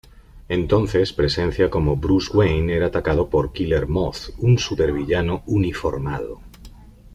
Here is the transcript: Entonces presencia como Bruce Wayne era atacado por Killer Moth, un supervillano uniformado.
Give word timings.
Entonces 0.49 1.13
presencia 1.13 1.69
como 1.69 1.95
Bruce 1.95 2.35
Wayne 2.35 2.73
era 2.75 2.87
atacado 2.87 3.29
por 3.29 3.53
Killer 3.53 3.87
Moth, 3.87 4.29
un 4.39 4.57
supervillano 4.57 5.43
uniformado. 5.45 6.41